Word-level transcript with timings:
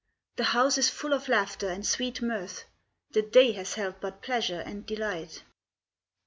The 0.37 0.45
house 0.45 0.79
is 0.79 0.89
full 0.89 1.13
of 1.13 1.27
laughter 1.27 1.69
and 1.69 1.85
sweet 1.85 2.23
mirth, 2.23 2.63
The 3.11 3.21
day 3.21 3.51
has 3.51 3.75
held 3.75 4.01
but 4.01 4.23
pleasure 4.23 4.61
and 4.61 4.83
delight. 4.83 5.43